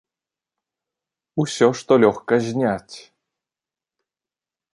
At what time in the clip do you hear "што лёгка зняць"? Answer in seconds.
1.81-2.95